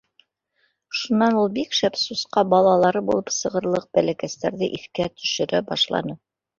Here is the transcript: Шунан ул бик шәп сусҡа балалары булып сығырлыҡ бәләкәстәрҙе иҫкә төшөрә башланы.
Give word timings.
Шунан 0.99 1.37
ул 1.41 1.45
бик 1.57 1.77
шәп 1.81 1.99
сусҡа 2.05 2.45
балалары 2.55 3.05
булып 3.13 3.31
сығырлыҡ 3.39 3.89
бәләкәстәрҙе 4.01 4.75
иҫкә 4.83 5.13
төшөрә 5.17 5.67
башланы. 5.73 6.23